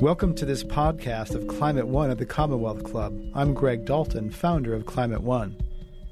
[0.00, 3.18] Welcome to this podcast of Climate One at the Commonwealth Club.
[3.34, 5.56] I'm Greg Dalton, founder of Climate One.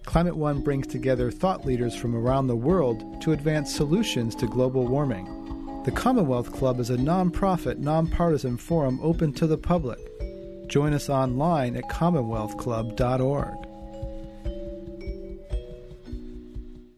[0.07, 4.87] Climate One brings together thought leaders from around the world to advance solutions to global
[4.87, 5.83] warming.
[5.85, 9.98] The Commonwealth Club is a nonprofit, nonpartisan forum open to the public.
[10.66, 13.64] Join us online at commonwealthclub.org.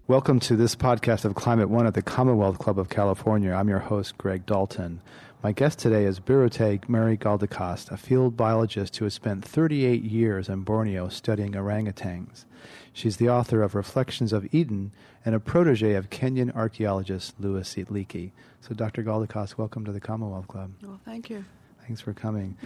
[0.08, 3.52] Welcome to this podcast of Climate One at the Commonwealth Club of California.
[3.52, 5.00] I'm your host, Greg Dalton.
[5.42, 10.48] My guest today is Birute Mary Galdikas, a field biologist who has spent 38 years
[10.48, 12.44] in Borneo studying orangutans.
[12.92, 14.92] She's the author of Reflections of Eden
[15.24, 18.30] and a protege of Kenyan archaeologist Louis Leakey.
[18.60, 19.02] So, Dr.
[19.02, 20.70] Galdikas, welcome to the Commonwealth Club.
[20.84, 21.44] Well, thank you.
[21.86, 22.56] Thanks for coming.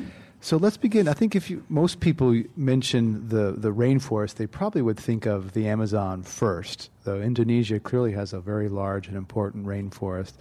[0.41, 1.07] So let's begin.
[1.07, 5.53] I think if you, most people mention the, the rainforest, they probably would think of
[5.53, 10.33] the Amazon first, though Indonesia clearly has a very large and important rainforest.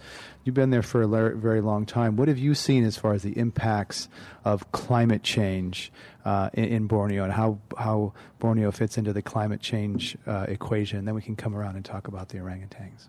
[0.44, 2.16] You've been there for a very long time.
[2.16, 4.08] What have you seen as far as the impacts
[4.46, 5.92] of climate change
[6.24, 11.04] uh, in, in, Borneo and how, how Borneo fits into the climate change uh, equation?
[11.04, 13.08] Then we can come around and talk about the orangutans.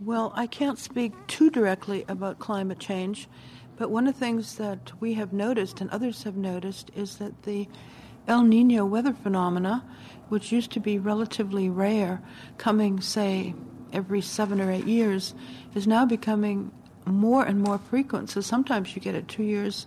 [0.00, 3.28] Well, I can't speak too directly about climate change
[3.76, 7.42] but one of the things that we have noticed and others have noticed is that
[7.42, 7.68] the
[8.26, 9.84] El Nino weather phenomena,
[10.28, 12.20] which used to be relatively rare,
[12.58, 13.54] coming, say,
[13.92, 15.34] every seven or eight years,
[15.74, 16.72] is now becoming
[17.04, 18.30] more and more frequent.
[18.30, 19.86] So sometimes you get it two years,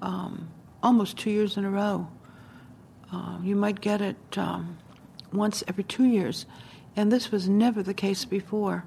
[0.00, 0.48] um,
[0.82, 2.08] almost two years in a row.
[3.12, 4.78] Uh, you might get it um,
[5.32, 6.46] once every two years.
[6.96, 8.84] And this was never the case before.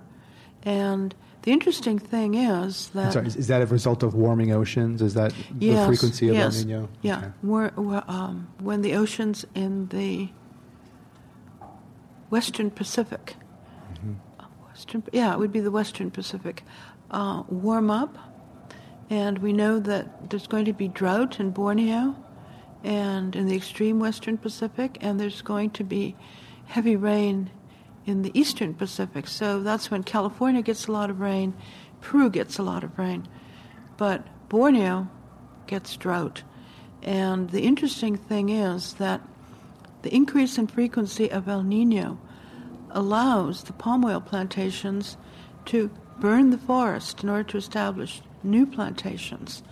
[0.64, 3.14] And the interesting thing is that.
[3.14, 5.02] Sorry, is, is, that a result of warming oceans?
[5.02, 6.90] Is that yes, the frequency of yes, El Nino?
[7.02, 7.18] Yeah.
[7.18, 7.32] Okay.
[7.44, 10.30] We're, we're, um, when the oceans in the
[12.30, 13.36] Western Pacific,
[13.94, 14.14] mm-hmm.
[14.66, 16.64] Western, yeah, it would be the Western Pacific,
[17.12, 18.18] uh, warm up,
[19.10, 22.16] and we know that there's going to be drought in Borneo
[22.86, 26.16] and in the extreme Western Pacific, and there's going to be
[26.68, 27.52] heavy rain
[28.06, 29.28] in the eastern Pacific.
[29.28, 31.54] So that's when California gets a lot of rain,
[32.02, 33.28] Peru gets a lot of rain.
[33.98, 35.08] But Borneo
[35.68, 36.44] gets drought.
[37.02, 39.22] And the interesting thing is that
[40.02, 42.20] the increase in frequency of El Nino
[42.92, 45.18] allows the palm oil plantations
[45.66, 45.90] to
[46.20, 49.64] burn the forest in order to establish new plantations.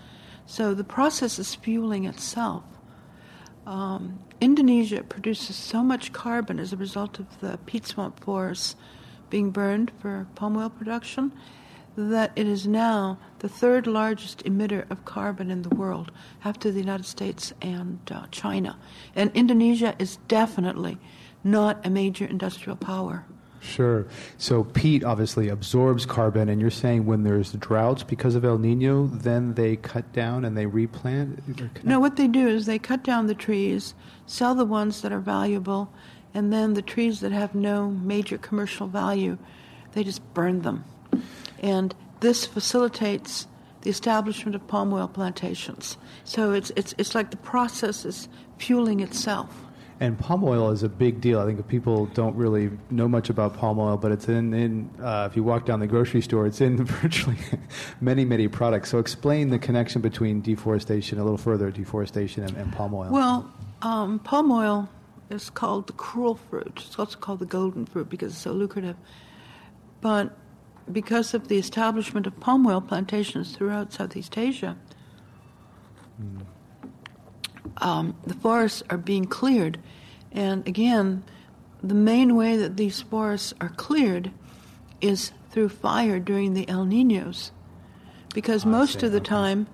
[0.45, 2.63] So the process is fueling itself.
[3.66, 8.75] Um, Indonesia produces so much carbon as a result of the peat swamp forests
[9.29, 11.31] being burned for palm oil production
[11.95, 16.11] that it is now the third largest emitter of carbon in the world
[16.44, 18.77] after the United States and uh, China.
[19.16, 20.97] And Indonesia is definitely
[21.43, 23.25] not a major industrial power.
[23.61, 24.07] Sure.
[24.39, 29.07] So peat obviously absorbs carbon, and you're saying when there's droughts because of El Nino,
[29.07, 31.85] then they cut down and they replant?
[31.85, 33.94] No, what they do is they cut down the trees,
[34.25, 35.94] sell the ones that are valuable,
[36.33, 39.38] and then the trees that have no major commercial value,
[39.91, 40.83] they just burn them.
[41.59, 43.47] And this facilitates
[43.81, 45.97] the establishment of palm oil plantations.
[46.23, 49.55] So it's, it's, it's like the process is fueling itself.
[50.01, 51.39] And palm oil is a big deal.
[51.39, 55.28] I think people don't really know much about palm oil, but it's in, in uh,
[55.29, 57.38] if you walk down the grocery store, it's in virtually
[58.01, 58.90] many, many products.
[58.90, 63.11] So explain the connection between deforestation, a little further, deforestation and, and palm oil.
[63.11, 63.53] Well,
[63.84, 64.90] um, palm oil
[65.29, 66.81] is called the cruel fruit.
[66.84, 68.95] It's also called the golden fruit because it's so lucrative.
[70.01, 70.35] But
[70.91, 74.75] because of the establishment of palm oil plantations throughout Southeast Asia,
[76.19, 76.41] mm
[77.77, 79.79] um, the forests are being cleared.
[80.31, 81.23] And again,
[81.83, 84.31] the main way that these forests are cleared
[85.01, 87.51] is through fire during the El Ninos.
[88.33, 89.67] Because most of the time,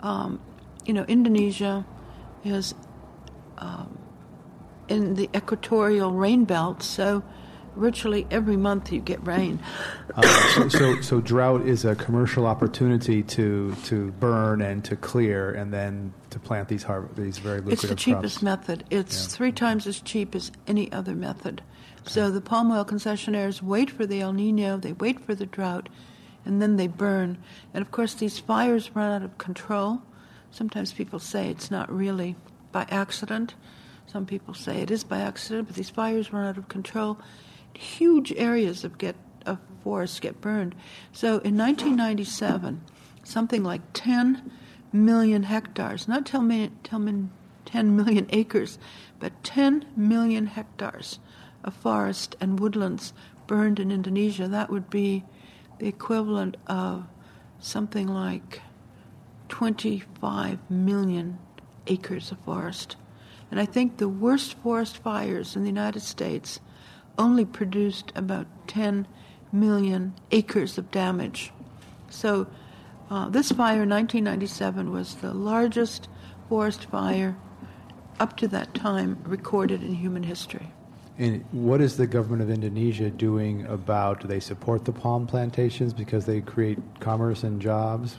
[0.00, 0.40] um,
[0.84, 1.86] you know, Indonesia
[2.44, 2.74] is
[3.58, 3.98] um,
[4.88, 7.22] in the equatorial rain belt, so
[7.76, 9.58] virtually every month you get rain.
[10.14, 15.52] Uh, so, so, so, drought is a commercial opportunity to to burn and to clear,
[15.52, 17.82] and then to plant these har- these very lucrative.
[17.84, 18.42] It's the cheapest crops.
[18.42, 18.84] method.
[18.90, 19.36] It's yeah.
[19.36, 21.62] three times as cheap as any other method.
[22.00, 22.10] Okay.
[22.10, 25.88] So the palm oil concessionaires wait for the El Nino, they wait for the drought,
[26.44, 27.38] and then they burn.
[27.72, 30.02] And of course, these fires run out of control.
[30.50, 32.36] Sometimes people say it's not really
[32.72, 33.54] by accident.
[34.06, 37.18] Some people say it is by accident, but these fires run out of control
[37.74, 40.74] huge areas of get of forests get burned.
[41.12, 42.80] So in 1997,
[43.24, 44.52] something like 10
[44.92, 47.30] million hectares, not 10 million,
[47.64, 48.78] 10 million acres,
[49.18, 51.18] but 10 million hectares
[51.64, 53.12] of forest and woodlands
[53.46, 54.48] burned in Indonesia.
[54.48, 55.24] That would be
[55.78, 57.04] the equivalent of
[57.58, 58.60] something like
[59.48, 61.38] 25 million
[61.86, 62.96] acres of forest.
[63.50, 66.60] And I think the worst forest fires in the United States
[67.18, 69.06] only produced about 10
[69.52, 71.52] million acres of damage.
[72.08, 72.46] So
[73.10, 76.08] uh, this fire in 1997 was the largest
[76.48, 77.36] forest fire
[78.20, 80.72] up to that time recorded in human history.
[81.18, 84.20] And what is the government of Indonesia doing about?
[84.20, 88.18] Do they support the palm plantations because they create commerce and jobs?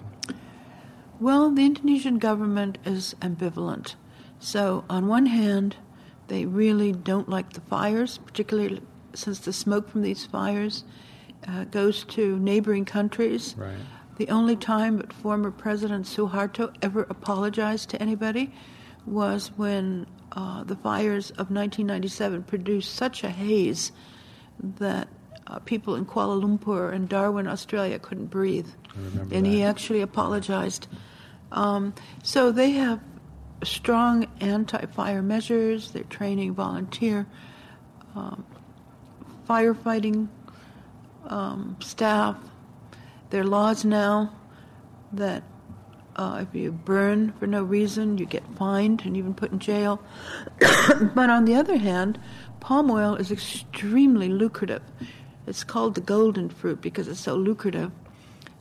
[1.19, 3.95] Well, the Indonesian government is ambivalent.
[4.39, 5.77] So, on one hand,
[6.27, 8.81] they really don't like the fires, particularly
[9.13, 10.83] since the smoke from these fires
[11.47, 13.55] uh, goes to neighboring countries.
[13.57, 13.75] Right.
[14.17, 18.53] The only time that former President Suharto ever apologized to anybody
[19.05, 23.91] was when uh, the fires of 1997 produced such a haze
[24.79, 25.07] that
[25.47, 28.67] uh, people in Kuala Lumpur and Darwin, Australia, couldn't breathe.
[28.95, 29.45] and that.
[29.45, 30.87] he actually apologized.
[31.51, 31.93] Um,
[32.23, 32.99] so they have
[33.65, 35.91] strong anti-fire measures.
[35.91, 37.27] They're training volunteer
[38.15, 38.45] um,
[39.47, 40.27] firefighting
[41.25, 42.37] um, staff.
[43.29, 44.35] There are laws now
[45.11, 45.43] that
[46.15, 50.01] uh, if you burn for no reason, you get fined and even put in jail.
[50.59, 52.19] but on the other hand,
[52.59, 54.83] palm oil is extremely lucrative.
[55.47, 57.91] It's called the golden fruit because it's so lucrative.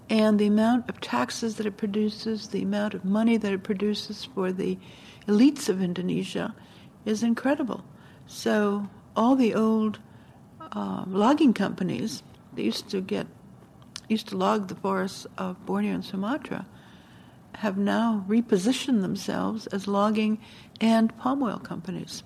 [0.08, 4.24] And the amount of taxes that it produces, the amount of money that it produces
[4.24, 4.78] for the
[5.26, 6.54] elites of Indonesia
[7.04, 7.84] is incredible.
[8.26, 9.98] So all the old
[10.60, 12.22] uh, logging companies
[12.54, 13.26] that used to get
[14.08, 16.66] used to log the forests of Borneo and Sumatra
[17.56, 20.38] have now repositioned themselves as logging
[20.80, 22.22] and palm oil companies.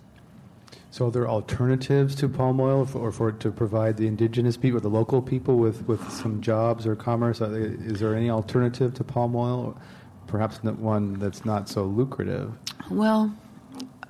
[0.91, 4.81] So, are there alternatives to palm oil, for, or for to provide the indigenous people,
[4.81, 7.41] the local people, with, with some jobs or commerce?
[7.41, 9.79] Is there any alternative to palm oil,
[10.27, 12.53] perhaps one that's not so lucrative?
[12.91, 13.35] Well,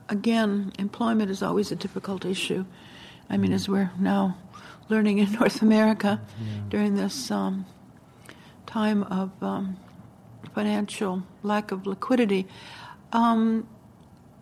[0.08, 2.64] again, employment is always a difficult issue.
[3.28, 3.54] I mean, mm.
[3.54, 4.36] as we're now
[4.88, 6.60] learning in North America yeah.
[6.68, 7.66] during this um,
[8.66, 9.76] time of um,
[10.54, 12.46] financial lack of liquidity.
[13.12, 13.66] Um,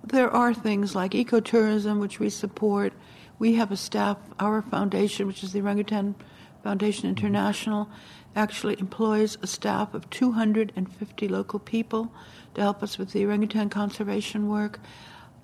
[0.08, 2.92] there are things like ecotourism, which we support.
[3.38, 6.14] We have a staff, our foundation, which is the Orangutan
[6.62, 7.24] Foundation mm-hmm.
[7.26, 7.88] International,
[8.36, 12.12] actually employs a staff of 250 local people
[12.54, 14.80] to help us with the orangutan conservation work.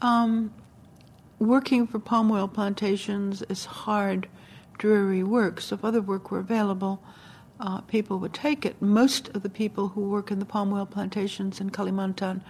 [0.00, 0.52] Um,
[1.38, 4.28] working for palm oil plantations is hard,
[4.78, 5.60] dreary work.
[5.60, 7.02] So if other work were available,
[7.60, 8.80] uh, people would take it.
[8.80, 12.42] Most of the people who work in the palm oil plantations in Kalimantan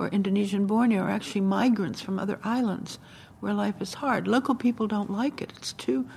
[0.00, 2.98] or Indonesian Borneo are actually migrants from other islands
[3.40, 4.26] where life is hard.
[4.26, 5.52] Local people don't like it.
[5.56, 6.08] It's too,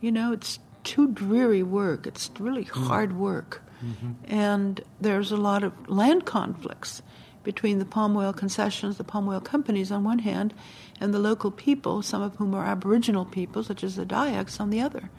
[0.00, 2.06] you know, it's too dreary work.
[2.06, 2.86] It's really mm.
[2.86, 3.62] hard work.
[3.84, 4.12] Mm-hmm.
[4.32, 7.02] And there's a lot of land conflicts
[7.42, 10.54] between the palm oil concessions, the palm oil companies on one hand,
[11.00, 14.70] and the local people, some of whom are Aboriginal people, such as the Dayaks, on
[14.70, 15.10] the other.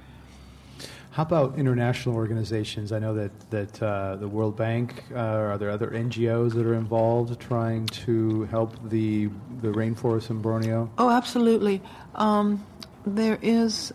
[1.11, 2.91] How about international organizations?
[2.91, 5.06] I know that that uh, the World Bank.
[5.11, 9.25] Uh, are there other NGOs that are involved trying to help the
[9.61, 10.89] the rainforest in Borneo?
[11.00, 11.81] Oh, absolutely.
[12.13, 12.63] Um,
[13.06, 13.91] there is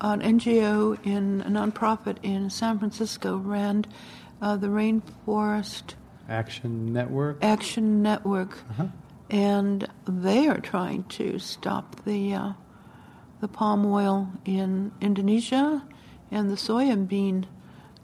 [0.00, 3.84] an NGO in a nonprofit in San Francisco, RAN,
[4.40, 5.94] uh, the Rainforest
[6.28, 7.38] Action Network.
[7.42, 8.86] Action Network, uh-huh.
[9.28, 12.52] and they are trying to stop the uh,
[13.40, 15.82] the palm oil in Indonesia
[16.32, 17.44] and the soybean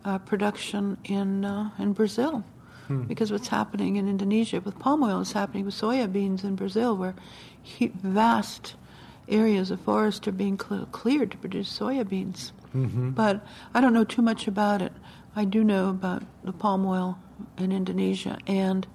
[0.04, 2.44] uh, production in uh, in Brazil.
[2.86, 3.02] Hmm.
[3.02, 7.14] Because what's happening in Indonesia with palm oil is happening with soybeans in Brazil, where
[7.62, 8.76] he, vast
[9.28, 12.52] areas of forest are being cl- cleared to produce soybeans.
[12.74, 13.10] Mm-hmm.
[13.10, 13.44] But
[13.74, 14.92] I don't know too much about it.
[15.36, 17.18] I do know about the palm oil
[17.56, 18.86] in Indonesia, and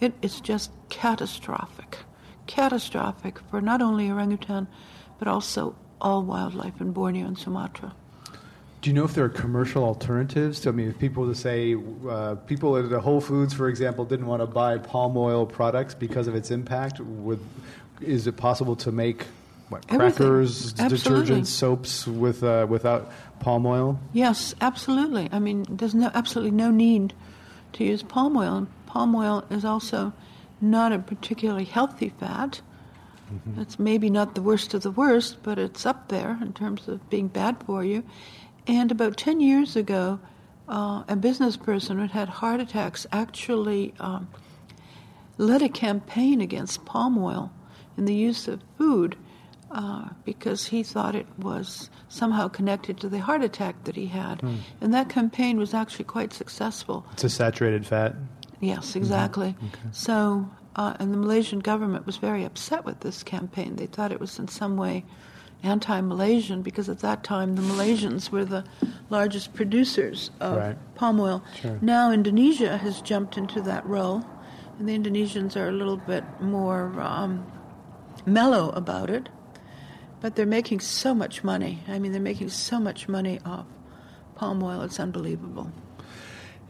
[0.00, 1.98] it is just catastrophic.
[2.46, 4.68] Catastrophic for not only orangutan,
[5.18, 7.94] but also all wildlife in Borneo and Sumatra.
[8.84, 10.66] Do you know if there are commercial alternatives?
[10.66, 11.74] I mean, if people to say
[12.06, 16.28] uh, people at Whole Foods, for example, didn't want to buy palm oil products because
[16.28, 17.40] of its impact, would
[18.02, 19.24] is it possible to make
[19.70, 23.10] what, crackers, detergents, soaps with uh, without
[23.40, 23.98] palm oil?
[24.12, 25.30] Yes, absolutely.
[25.32, 27.14] I mean, there's no absolutely no need
[27.72, 28.68] to use palm oil.
[28.84, 30.12] Palm oil is also
[30.60, 32.60] not a particularly healthy fat.
[33.32, 33.62] Mm-hmm.
[33.62, 37.08] It's maybe not the worst of the worst, but it's up there in terms of
[37.08, 38.04] being bad for you.
[38.66, 40.20] And about 10 years ago,
[40.68, 44.28] uh, a business person who had heart attacks actually um,
[45.36, 47.52] led a campaign against palm oil
[47.96, 49.16] in the use of food
[49.70, 54.40] uh, because he thought it was somehow connected to the heart attack that he had.
[54.40, 54.56] Hmm.
[54.80, 57.04] And that campaign was actually quite successful.
[57.12, 58.14] It's a saturated fat?
[58.60, 59.48] Yes, exactly.
[59.48, 59.66] Mm-hmm.
[59.66, 59.88] Okay.
[59.92, 63.76] So, uh, and the Malaysian government was very upset with this campaign.
[63.76, 65.04] They thought it was in some way
[65.64, 68.64] anti Malaysian because at that time the Malaysians were the
[69.10, 70.94] largest producers of Right.
[70.94, 71.42] palm oil.
[71.60, 71.78] Sure.
[71.80, 74.24] Now Indonesia has jumped into that role,
[74.78, 77.46] and the Indonesians are a little bit more um,
[78.26, 79.28] mellow about it.
[80.20, 81.82] But they're making so much money.
[81.86, 83.66] I mean, they're making so much money off
[84.36, 85.70] palm oil, it's unbelievable.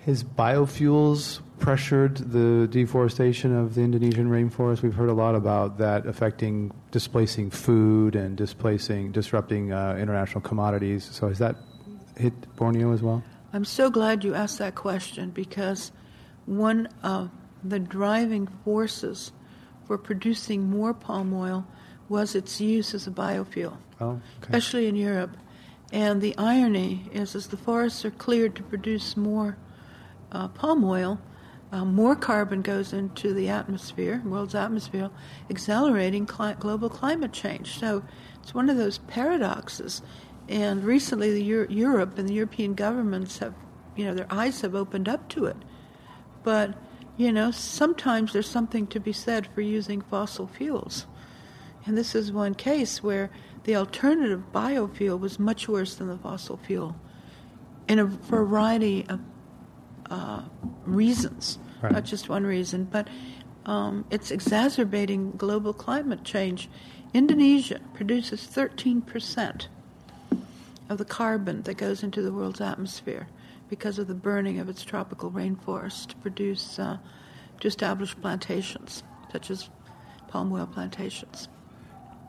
[0.07, 4.83] Has biofuels pressured the deforestation of the Indonesian rainforest?
[4.83, 11.09] We've heard a lot about that affecting displacing food and displacing, disrupting uh, international commodities.
[11.11, 11.57] So has that
[12.19, 13.25] hit Borneo as well?
[13.55, 15.91] I'm so glad you asked that question because
[16.45, 17.31] one of
[17.63, 19.33] the driving forces
[19.87, 21.67] for producing more palm oil
[22.11, 24.21] was its use as a biofuel, Oh, okay.
[24.43, 25.35] especially in Europe.
[25.95, 29.57] And the irony is, as the forests are cleared to produce more
[30.35, 31.21] uh, palm oil,
[31.73, 35.11] uh, more carbon goes into the atmosphere, world's atmosphere,
[35.51, 37.79] accelerating global climate change.
[37.79, 38.03] So
[38.43, 40.03] it's one of those paradoxes.
[40.49, 43.55] And recently, the Euro- Europe and the European governments have,
[43.97, 45.57] you know, their eyes have opened up to it.
[46.43, 46.75] But
[47.17, 51.07] you know, sometimes there's something to be said for using fossil fuels.
[51.87, 53.31] And this is one case where
[53.65, 56.97] the alternative biofuel was much worse than the fossil fuel
[57.87, 59.21] in a variety of
[60.11, 60.43] uh,
[60.85, 61.93] reasons, Right.
[61.93, 63.09] not just one reason, but
[63.67, 66.69] um, it's exacerbating global climate change.
[67.13, 69.67] Indonesia produces 13%
[70.89, 73.27] of the carbon that goes into the world's atmosphere
[73.69, 76.99] because of the burning of its tropical rainforest to produce, uh,
[77.61, 79.71] to establish plantations, such as
[80.29, 81.49] palm oil plantations.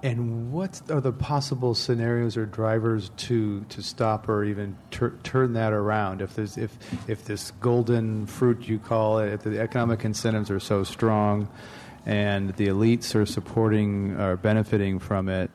[0.06, 5.54] And what are the possible scenarios or drivers to, to stop or even tur- turn
[5.54, 6.22] that around?
[6.22, 6.78] If there's if
[7.10, 11.50] if this golden fruit you call it, if the economic incentives are so strong,
[12.06, 15.50] and the elites are supporting or benefiting from it,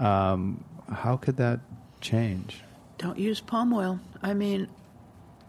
[0.00, 1.60] um, how could that
[2.00, 2.60] change?
[2.98, 4.00] Don't use palm oil.
[4.20, 4.66] I mean,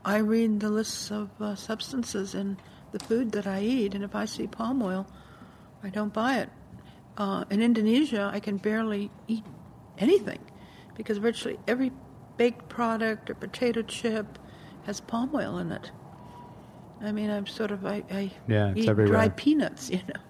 [0.06, 2.58] I read the lists of uh, substances in
[2.92, 5.08] the food that I eat, and if I see palm oil,
[5.82, 6.50] I don't buy it.
[7.17, 9.46] Uh, in Indonesia, I can barely eat
[9.98, 10.39] anything
[10.96, 11.91] because virtually every
[12.38, 14.39] baked product or potato chip
[14.86, 15.91] has palm oil in it.
[17.01, 19.13] I mean, I'm sort of I, I Yeah, eat everywhere.
[19.13, 20.22] dried peanuts, you know.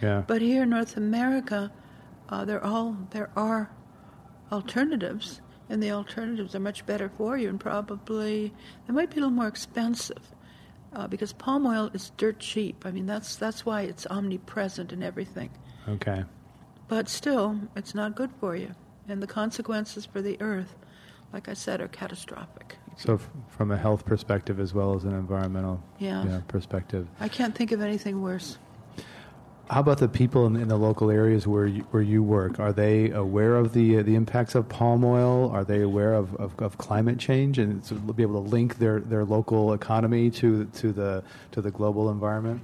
[0.00, 0.22] Yeah.
[0.26, 1.70] But here in North America,
[2.28, 3.70] uh, there all there are
[4.50, 8.52] alternatives, and the alternatives are much better for you, and probably
[8.86, 10.34] they might be a little more expensive
[10.92, 12.84] uh, because palm oil is dirt cheap.
[12.84, 15.50] I mean, that's that's why it's omnipresent in everything.
[15.88, 16.24] Okay.
[16.88, 18.74] But still, it's not good for you,
[19.08, 20.74] and the consequences for the earth,
[21.32, 22.76] like I said, are catastrophic.
[22.96, 26.24] So, f- from a health perspective as well as an environmental Yeah.
[26.26, 27.08] yeah, perspective.
[27.20, 28.58] I can't think of anything worse.
[29.70, 32.60] How about the people in, in the local areas where you, where you work?
[32.60, 35.50] Are they aware of the uh, the impacts of palm oil?
[35.50, 39.00] Are they aware of, of, of climate change and to be able to link their,
[39.00, 42.60] their local economy to to the to the global environment?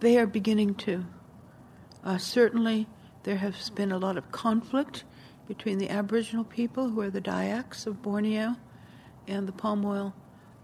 [0.00, 1.06] They are beginning to.
[2.04, 2.86] Uh, certainly,
[3.22, 5.04] there has been a lot of conflict
[5.48, 8.56] between the Aboriginal people, who are the Dayaks of Borneo,
[9.26, 10.14] and the palm oil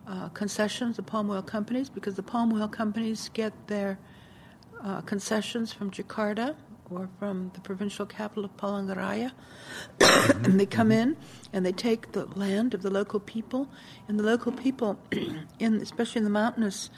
[0.07, 3.99] uh, concessions, the palm oil companies, because the palm oil companies get their
[4.83, 6.55] uh, concessions from Jakarta
[6.91, 9.33] or from the provincial capital of Palangkaraya.
[10.45, 11.17] and they come in
[11.55, 13.67] and they take the land of the local people,
[14.09, 14.99] and the local people,
[15.59, 16.91] in especially in the mountainous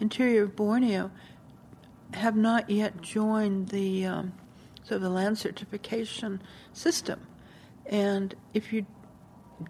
[0.00, 1.10] interior of Borneo,
[2.14, 4.32] have not yet joined the um,
[4.82, 7.26] sort of the land certification system.
[7.86, 8.86] And if you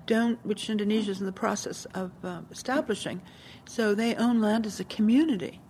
[0.07, 3.23] don't, which Indonesia is in the process of uh, establishing,
[3.67, 5.61] so they own land as a community.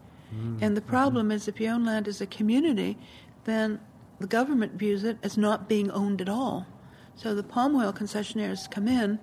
[0.60, 2.98] And the problem is, if you own land as a community,
[3.44, 3.80] then
[4.20, 6.66] the government views it as not being owned at all.
[7.14, 9.20] So the palm oil concessionaires come in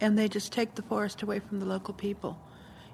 [0.00, 2.38] and they just take the forest away from the local people.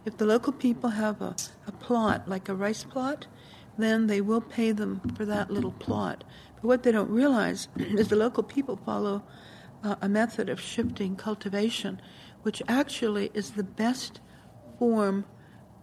[0.04, 3.26] If the local people have a, a plot, like a rice plot,
[3.78, 6.24] then they will pay them for that little plot.
[6.56, 9.22] But what they don't realize is the local people follow
[9.82, 12.00] uh, a method of shifting cultivation,
[12.42, 14.20] which actually is the best
[14.78, 15.24] form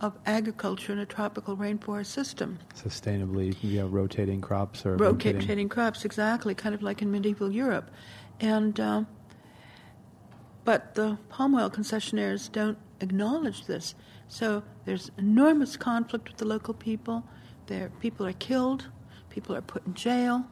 [0.01, 2.57] of agriculture in a tropical rainforest system.
[2.73, 7.51] Sustainably, you know, rotating crops or rotating- Rotating crops, exactly, kind of like in medieval
[7.51, 7.91] Europe.
[8.39, 9.07] And um,
[10.63, 13.95] but the palm oil concessionaires don't acknowledge this.
[14.27, 17.23] So there's enormous conflict with the local people.
[17.69, 18.87] There, people are killed,
[19.29, 20.43] people are put in jail,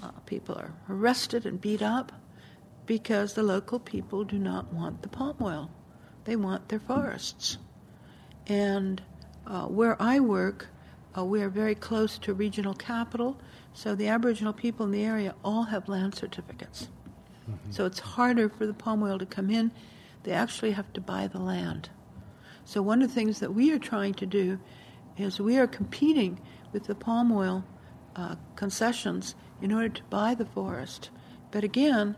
[0.00, 2.12] uh, people are arrested and beat up
[2.86, 5.72] because the local people do not want the palm oil.
[6.26, 7.58] They want their forests.
[8.46, 9.02] And
[9.44, 10.68] uh, where I work,
[11.18, 13.36] uh, we are very close to regional capital,
[13.74, 16.86] so the Aboriginal people in the area all have land certificates.
[17.50, 17.72] Mm-hmm.
[17.72, 19.72] So it's harder for the palm oil to come in.
[20.22, 21.90] They actually have to buy the land.
[22.64, 24.60] So one of the things that we are trying to do
[25.22, 26.40] is we are competing
[26.72, 27.64] with the palm oil
[28.16, 31.10] uh, concessions in order to buy the forest.
[31.50, 32.16] But again,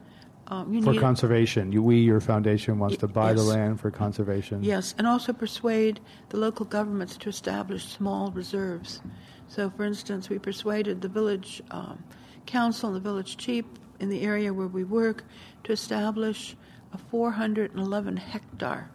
[0.49, 3.39] um, for conservation, you, we, your foundation, wants to buy yes.
[3.39, 4.63] the land for conservation.
[4.63, 9.01] Yes, and also persuade the local governments to establish small reserves.
[9.49, 12.03] So, for instance, we persuaded the village um,
[12.47, 13.65] council and the village chief
[14.01, 15.25] in the area where we work
[15.65, 16.57] to establish
[16.93, 18.91] a 411 hectare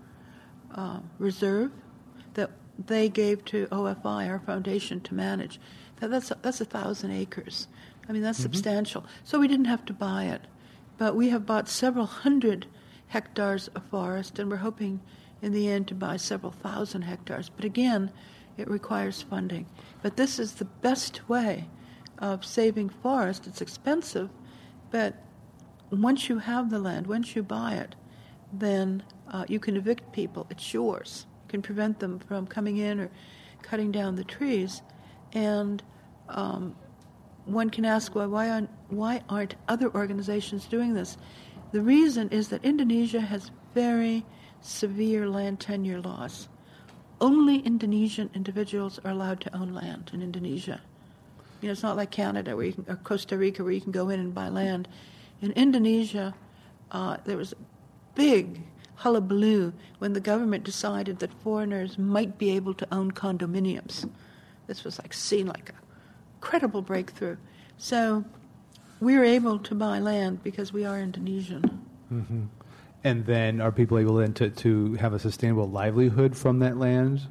[0.75, 1.71] uh, reserve
[2.85, 5.59] they gave to OFI, our foundation, to manage.
[5.99, 7.67] That, that's a, that's a thousand acres.
[8.07, 8.53] I mean, that's mm-hmm.
[8.53, 9.05] substantial.
[9.23, 10.41] So we didn't have to buy it.
[10.97, 12.67] But we have bought several hundred
[13.07, 14.99] hectares of forest, and we're hoping
[15.41, 17.49] in the end to buy several thousand hectares.
[17.49, 18.11] But again,
[18.57, 19.67] it requires funding.
[20.01, 21.69] But this is the best way
[22.17, 23.45] of saving forest.
[23.45, 24.29] It's expensive,
[24.89, 25.15] but
[25.91, 27.95] once you have the land, once you buy it,
[28.51, 30.47] then uh, you can evict people.
[30.49, 31.25] It's yours.
[31.47, 33.09] Can prevent them from coming in or
[33.61, 34.81] cutting down the trees.
[35.33, 35.81] And
[36.29, 36.75] um,
[37.45, 41.17] one can ask why, why, aren't, why aren't other organizations doing this?
[41.71, 44.25] The reason is that Indonesia has very
[44.61, 46.49] severe land tenure laws.
[47.19, 50.81] Only Indonesian individuals are allowed to own land in Indonesia.
[51.61, 53.91] You know, it's not like Canada where you can, or Costa Rica where you can
[53.91, 54.87] go in and buy land.
[55.41, 56.35] In Indonesia,
[56.91, 57.57] uh, there was a
[58.13, 58.61] big
[58.97, 64.09] hullabaloo when the government decided that foreigners might be able to own condominiums.
[64.67, 65.73] This was like seen like a
[66.41, 67.37] credible breakthrough.
[67.77, 68.25] So
[68.99, 71.85] we are able to buy land because we are Indonesian.
[72.11, 72.43] Mm-hmm.
[73.03, 77.21] And then are people able then to, to have a sustainable livelihood from that land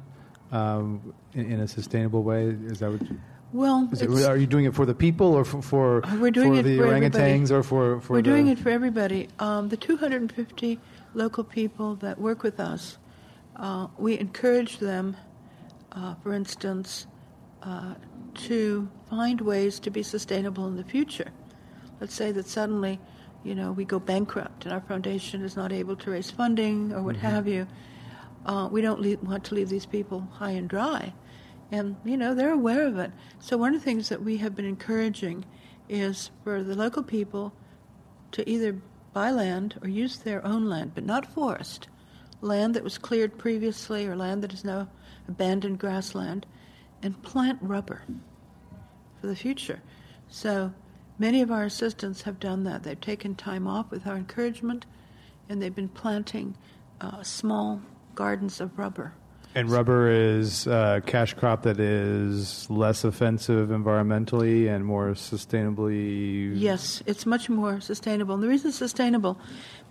[0.51, 2.45] um, in, in, a sustainable way?
[2.45, 3.19] Is that what you,
[3.53, 6.59] well, it, are you doing it for the people or for, for, we're doing for
[6.59, 8.23] it the for orangutans or for, for We're the...
[8.23, 9.29] doing it for everybody.
[9.39, 10.79] Um, the 250
[11.17, 12.97] local people that work with us,
[13.55, 15.17] uh, we encourage them,
[15.91, 17.07] uh, for instance,
[17.63, 17.95] uh,
[18.35, 21.31] to find ways to be sustainable in the future.
[21.99, 22.99] Let's say that suddenly,
[23.43, 27.01] you know, we go bankrupt and our foundation is not able to raise funding or
[27.01, 27.25] what mm-hmm.
[27.25, 27.67] have you.
[28.45, 31.13] Uh, we don't leave, want to leave these people high and dry.
[31.71, 33.11] And, you know, they're aware of it.
[33.39, 35.43] So, one of the things that we have been encouraging
[35.89, 37.51] is for the local people
[38.31, 38.79] to either
[39.17, 41.87] buy land or use their own land, but not forest,
[42.39, 44.87] land that was cleared previously or land that is now
[45.27, 46.45] abandoned grassland,
[47.01, 48.03] and plant rubber
[49.19, 49.81] for the future.
[50.29, 50.71] So
[51.17, 52.83] many of our assistants have done that.
[52.83, 54.85] They've taken time off with our encouragement,
[55.49, 56.55] and they've been planting
[57.01, 57.81] uh, small
[58.13, 59.15] gardens of rubber.
[59.55, 66.51] And rubber is a cash crop that is less offensive environmentally and more sustainably.
[66.55, 68.35] Yes, it's much more sustainable.
[68.35, 69.39] And the reason it's sustainable,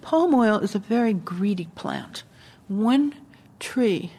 [0.03, 2.23] palm oil is a very greedy plant.
[2.69, 3.15] One
[3.59, 4.13] tree,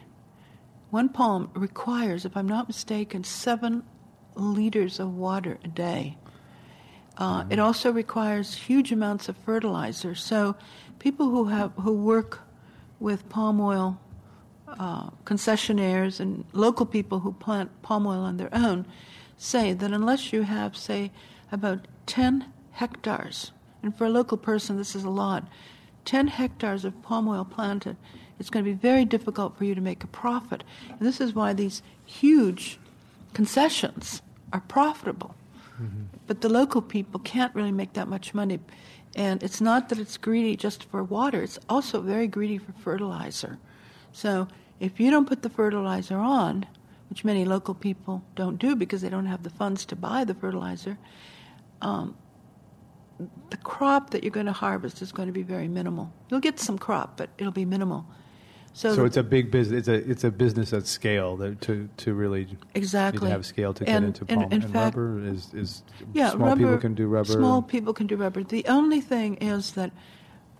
[0.90, 3.84] one palm requires, if I'm not mistaken, seven
[4.34, 6.16] liters of water a day.
[7.16, 7.52] Uh, mm-hmm.
[7.52, 10.14] It also requires huge amounts of fertilizer.
[10.14, 10.56] So,
[10.98, 12.40] people who have who work
[13.00, 14.00] with palm oil
[14.78, 18.86] uh, concessionaires and local people who plant palm oil on their own
[19.36, 21.10] say that unless you have, say,
[21.52, 23.52] about 10 hectares,
[23.82, 25.46] and for a local person this is a lot,
[26.04, 27.96] 10 hectares of palm oil planted,
[28.38, 30.62] it's going to be very difficult for you to make a profit.
[30.88, 32.78] And this is why these huge
[33.34, 35.34] concessions are profitable.
[35.80, 36.04] Mm-hmm.
[36.26, 38.60] But the local people can't really make that much money.
[39.14, 43.58] And it's not that it's greedy just for water, it's also very greedy for fertilizer.
[44.12, 44.48] So
[44.80, 46.66] if you don't put the fertilizer on,
[47.10, 50.34] which many local people don't do because they don't have the funds to buy the
[50.34, 50.98] fertilizer,
[51.80, 52.16] um,
[53.50, 56.12] the crop that you're going to harvest is going to be very minimal.
[56.30, 58.06] You'll get some crop, but it'll be minimal.
[58.74, 59.80] So, so it's a big business.
[59.80, 63.74] It's a it's a business at scale that to to really exactly to have scale
[63.74, 66.60] to and, get into palm and, in and fact, rubber is is yeah, small rubber,
[66.60, 67.32] people can do rubber.
[67.32, 68.44] Small people can do rubber.
[68.44, 69.90] The only thing is that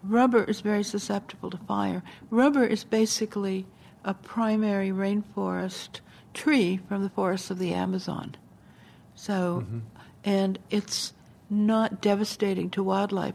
[0.02, 2.02] rubber is very susceptible to fire.
[2.30, 3.66] Rubber is basically
[4.04, 6.00] a primary rainforest
[6.34, 8.36] tree from the forests of the Amazon.
[9.14, 9.78] So, mm-hmm.
[10.24, 11.12] and it's
[11.50, 13.34] not devastating to wildlife.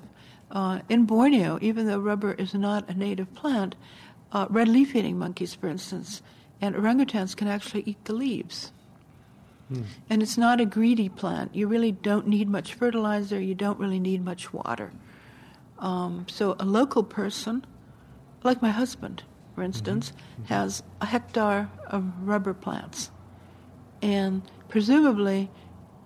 [0.51, 3.75] Uh, in Borneo, even though rubber is not a native plant,
[4.31, 6.21] uh, red leaf eating monkeys, for instance,
[6.61, 8.71] and orangutans can actually eat the leaves.
[9.67, 9.81] Hmm.
[10.09, 11.55] And it's not a greedy plant.
[11.55, 14.91] You really don't need much fertilizer, you don't really need much water.
[15.79, 17.65] Um, so, a local person,
[18.43, 19.23] like my husband,
[19.55, 20.45] for instance, mm-hmm.
[20.45, 23.11] has a hectare of rubber plants.
[24.01, 25.49] And presumably,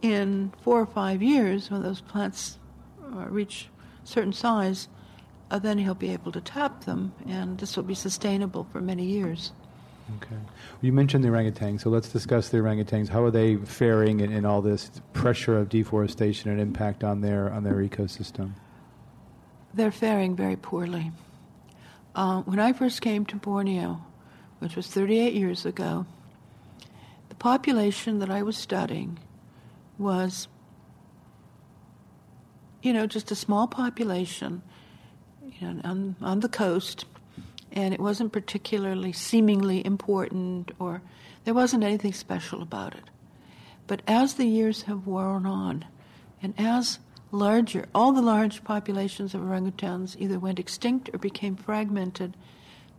[0.02, 2.60] in four or five years, when those plants
[3.04, 3.70] uh, reach
[4.04, 4.88] certain size,
[5.50, 9.06] uh, then he'll be able to tap them, and this will be sustainable for many
[9.06, 9.52] years.
[10.18, 10.36] Okay.
[10.82, 13.10] You mentioned the orangutans, so let's discuss the orangutans.
[13.10, 17.52] How are they faring in, in all this pressure of deforestation and impact on their
[17.52, 18.52] on their ecosystem?
[19.78, 21.12] They're faring very poorly.
[22.16, 24.02] Uh, when I first came to Borneo,
[24.58, 26.08] which was 38 years ago,
[27.30, 29.20] the population that I was studying
[30.00, 30.48] was,
[32.82, 34.64] you know, just a small population
[35.60, 37.06] you know, on, on the coast
[37.72, 41.04] and it wasn't particularly seemingly important or
[41.44, 43.12] there wasn't anything special about it.
[43.86, 45.86] But as the years have worn on,
[46.42, 46.98] and as
[47.38, 52.36] larger, all the large populations of orangutans either went extinct or became fragmented,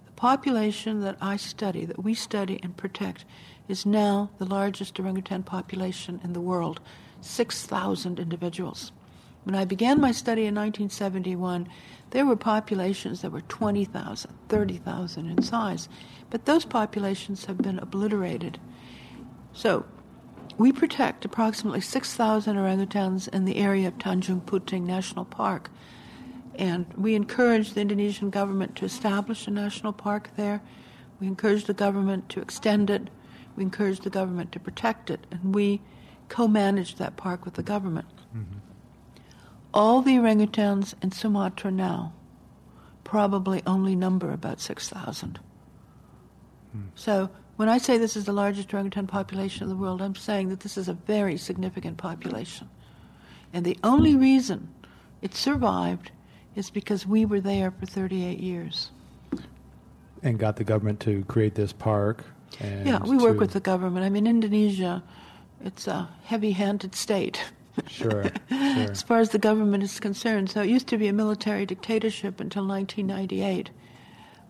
[0.07, 3.25] the population that I study, that we study and protect,
[3.69, 6.81] is now the largest orangutan population in the world
[7.21, 8.93] 6,000 individuals.
[9.45, 11.69] When I began my study in 1971,
[12.11, 15.89] there were populations that were 20,000, 30,000 in size,
[16.31, 18.59] but those populations have been obliterated.
[19.53, 19.85] So,
[20.59, 25.71] we protect approximately 6,000 orangutans in the area of Tanjung Puting National Park.
[26.57, 30.61] And we encourage the Indonesian government to establish a national park there.
[31.21, 33.09] We encourage the government to extend it.
[33.57, 35.27] We encourage the government to protect it.
[35.31, 35.81] And we
[36.29, 38.09] co manage that park with the government.
[38.37, 38.59] Mm-hmm
[39.73, 42.13] all the orangutans in Sumatra now
[43.05, 45.39] probably only number about 6,000.
[46.73, 46.81] Hmm.
[46.95, 50.51] So when I say this is the largest orangutan population in the world, I'm saying
[50.51, 52.69] that this is a very significant population.
[53.53, 54.69] And the only reason
[55.23, 56.13] it survived
[56.55, 58.93] is because we were there for 38 years.
[60.23, 62.25] And got the government to create this park.
[62.61, 64.07] yeah, we work with the government.
[64.07, 65.03] I mean, Indonesia,
[65.65, 67.43] it's a heavy handed state.
[67.89, 68.33] Sure, sure.
[68.51, 70.49] as far as the government is concerned.
[70.49, 73.71] So it used to be a military dictatorship until 1998,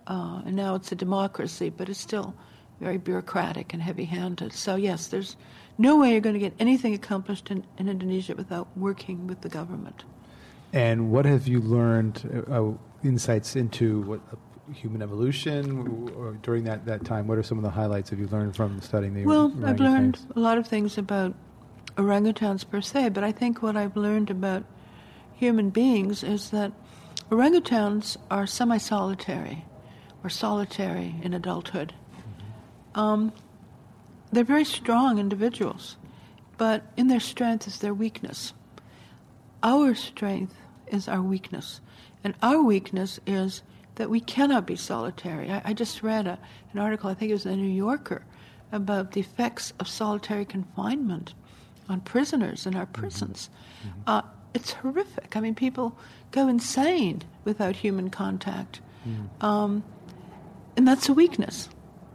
[0.06, 2.34] uh, and now it's a democracy, but it's still
[2.80, 4.52] very bureaucratic and heavy-handed.
[4.52, 5.36] So yes, there's
[5.78, 9.48] no way you're going to get anything accomplished in, in Indonesia without working with the
[9.48, 10.04] government.
[10.72, 12.44] And what have you learned?
[12.48, 12.72] Uh, uh
[13.04, 14.36] insights into what uh,
[14.72, 17.26] human evolution or during that, that time?
[17.26, 19.24] What are some of the highlights have you learned from studying the?
[19.24, 21.34] Well, I've learned a lot of things about
[21.96, 24.64] orangutans per se, but I think what I've learned about
[25.34, 26.72] human beings is that
[27.30, 29.64] orangutans are semi solitary
[30.22, 31.94] or solitary in adulthood.
[32.94, 33.32] Um,
[34.32, 35.96] they're very strong individuals,
[36.56, 38.52] but in their strength is their weakness.
[39.62, 40.54] Our strength
[40.86, 41.80] is our weakness,
[42.24, 43.62] and our weakness is
[43.96, 45.50] that we cannot be solitary.
[45.50, 46.38] I, I just read a,
[46.72, 48.24] an article, I think it was in the New Yorker,
[48.70, 51.34] about the effects of solitary confinement
[51.88, 53.00] on prisoners in our mm-hmm.
[53.00, 53.50] prisons.
[53.82, 54.00] Mm-hmm.
[54.06, 54.22] Uh,
[54.54, 55.36] it's horrific.
[55.36, 55.96] I mean, people
[56.30, 58.80] go insane without human contact.
[59.06, 59.44] Mm.
[59.44, 59.84] Um,
[60.76, 61.68] and that's a weakness.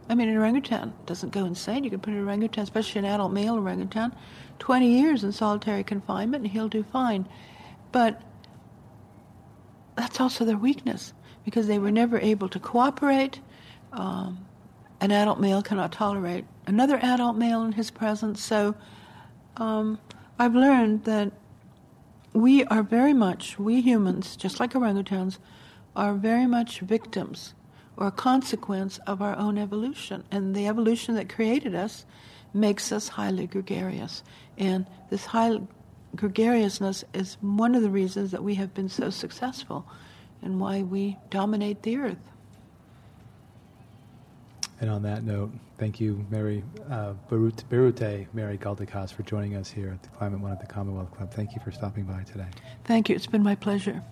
[0.08, 1.84] I mean, an orangutan doesn't go insane.
[1.84, 4.14] You can put an orangutan, especially an adult male orangutan,
[4.58, 7.26] 20 years in solitary confinement and he'll do fine.
[7.90, 8.20] But
[9.96, 11.12] that's also their weakness
[11.44, 13.40] because they were never able to cooperate.
[13.92, 14.46] Um,
[15.00, 18.74] an adult male cannot tolerate another adult male in his presence, so
[19.56, 19.98] um,
[20.38, 21.32] I've learned that
[22.32, 25.38] we are very much, we humans, just like orangutans,
[25.94, 27.54] are very much victims
[27.96, 30.24] or a consequence of our own evolution.
[30.30, 32.04] And the evolution that created us
[32.52, 34.22] makes us highly gregarious.
[34.58, 35.58] And this high
[36.16, 39.86] gregariousness is one of the reasons that we have been so successful
[40.42, 42.18] and why we dominate the earth.
[44.80, 49.90] And on that note, thank you, Mary uh, Birute, Mary Galdikas, for joining us here
[49.90, 51.32] at the Climate One at the Commonwealth Club.
[51.32, 52.46] Thank you for stopping by today.
[52.84, 53.16] Thank you.
[53.16, 54.02] It's been my pleasure.